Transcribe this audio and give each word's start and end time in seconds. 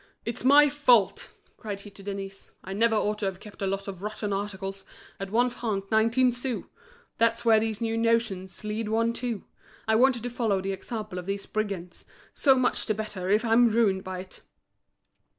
"It's 0.25 0.43
my 0.43 0.67
fault!" 0.67 1.31
cried 1.57 1.81
he 1.81 1.91
to 1.91 2.01
Denise. 2.01 2.49
"I 2.63 2.73
never 2.73 2.95
ought 2.95 3.19
to 3.19 3.27
have 3.27 3.39
kept 3.39 3.61
a 3.61 3.67
lot 3.67 3.87
of 3.87 4.01
rotten 4.01 4.33
articles, 4.33 4.83
at 5.19 5.29
one 5.29 5.51
franc 5.51 5.91
nineteen 5.91 6.31
sous! 6.31 6.65
That's 7.19 7.45
where 7.45 7.59
these 7.59 7.81
new 7.81 7.95
notions 7.99 8.63
lead 8.63 8.89
one 8.89 9.13
to. 9.21 9.43
I 9.87 9.93
wanted 9.95 10.23
to 10.23 10.31
follow 10.31 10.59
the 10.59 10.71
example 10.73 11.19
of 11.19 11.27
these 11.27 11.45
brigands; 11.45 12.03
so 12.33 12.55
much 12.55 12.87
the 12.87 12.95
better 12.95 13.29
if 13.29 13.45
I'm 13.45 13.69
ruined 13.69 14.03
by 14.03 14.21
it!" 14.21 14.41